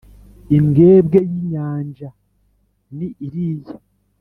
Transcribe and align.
imbwebwe 0.57 1.17
yinyanja 1.29 2.09
ni 2.97 3.07
iriya 3.25 3.73